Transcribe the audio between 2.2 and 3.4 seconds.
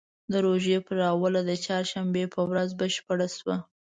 په ورځ بشپړه